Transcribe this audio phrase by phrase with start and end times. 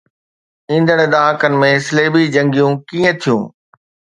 [0.69, 3.41] ايندڙ ڏهاڪن ۾ صليبي جنگيون ڪيئن ٿيون؟